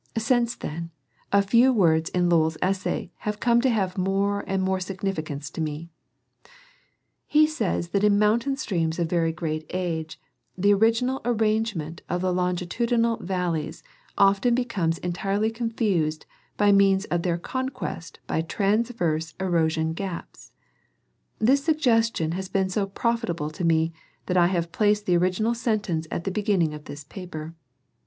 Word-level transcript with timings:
Since 0.17 0.55
then, 0.55 0.89
a 1.31 1.43
few 1.43 1.71
words 1.71 2.09
in 2.09 2.27
Lowl's 2.27 2.57
essay 2.59 3.11
have 3.17 3.39
come 3.39 3.61
to 3.61 3.69
have 3.69 3.99
more 3.99 4.43
and 4.47 4.63
more 4.63 4.79
significance 4.79 5.51
to 5.51 5.61
me; 5.61 5.89
he 7.27 7.45
says 7.45 7.89
that 7.89 8.03
in 8.03 8.17
mountain 8.17 8.57
systems 8.57 8.97
of 8.97 9.07
very 9.07 9.31
great 9.31 9.63
age, 9.69 10.19
the 10.57 10.73
original 10.73 11.21
arrangement 11.23 12.01
of 12.09 12.21
the 12.21 12.33
longitudinal 12.33 13.17
valleys 13.17 13.83
often 14.17 14.55
becomes 14.55 14.97
entirely 14.97 15.51
confused 15.51 16.25
by 16.57 16.71
means 16.71 17.05
of 17.11 17.21
their 17.21 17.37
conquest 17.37 18.19
by 18.25 18.41
transverse 18.41 19.35
erosion 19.39 19.93
gaps. 19.93 20.51
This 21.37 21.63
suggestion 21.63 22.31
has 22.31 22.49
been 22.49 22.69
so 22.71 22.87
profitable 22.87 23.51
to 23.51 23.63
me 23.63 23.93
that 24.25 24.35
I 24.35 24.47
have 24.47 24.71
placed 24.71 25.05
the 25.05 25.17
original 25.17 25.53
sentence 25.53 26.07
at 26.09 26.23
the 26.23 26.31
beginning 26.31 26.73
of 26.73 26.85
this 26.85 27.03
paper. 27.03 27.53